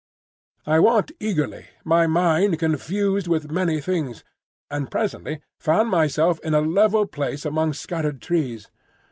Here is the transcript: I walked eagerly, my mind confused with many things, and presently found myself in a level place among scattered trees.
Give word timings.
I 0.65 0.79
walked 0.79 1.11
eagerly, 1.19 1.67
my 1.83 2.07
mind 2.07 2.57
confused 2.57 3.27
with 3.27 3.51
many 3.51 3.79
things, 3.79 4.23
and 4.71 4.89
presently 4.89 5.41
found 5.59 5.91
myself 5.91 6.39
in 6.39 6.55
a 6.55 6.61
level 6.61 7.05
place 7.05 7.45
among 7.45 7.73
scattered 7.73 8.19
trees. 8.19 8.67